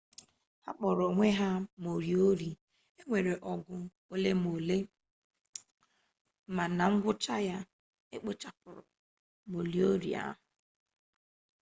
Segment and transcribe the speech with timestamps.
[0.63, 1.49] ha kpọrọ onwe ha
[1.83, 2.49] moriori
[2.99, 3.75] e nwere ọgụ
[4.13, 4.77] ole na ole
[6.55, 7.57] ma na ngwụcha ya
[8.13, 8.83] e kpochapụrụ
[9.51, 10.37] moriori ahụ